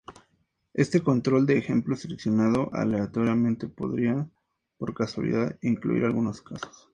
Este 0.73 1.01
control 1.03 1.45
de 1.45 1.59
ejemplo 1.59 1.95
seleccionado 1.95 2.73
aleatoriamente 2.73 3.67
podría, 3.67 4.27
por 4.79 4.95
casualidad, 4.95 5.59
incluir 5.61 6.05
algunos 6.05 6.41
casos. 6.41 6.89